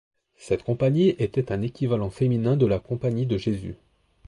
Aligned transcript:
Cette 0.35 0.63
compagnie 0.63 1.09
était 1.19 1.51
un 1.51 1.61
équivalent 1.61 2.09
féminin 2.09 2.57
de 2.57 2.65
la 2.65 2.79
compagnie 2.79 3.27
de 3.27 3.37
Jésus. 3.37 3.75